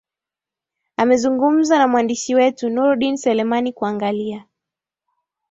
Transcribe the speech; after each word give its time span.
amezungumza 0.97 1.77
na 1.79 1.87
mwandishi 1.87 2.35
wetu 2.35 2.69
nurdin 2.69 3.17
seleman 3.17 3.71
kuangalia 3.73 4.45